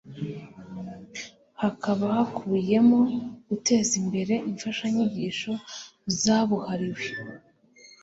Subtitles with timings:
[1.61, 2.99] Hakaba hakubiyemo
[3.47, 5.51] guteza imbere imfashanyigisho
[6.21, 7.07] zabuhariwe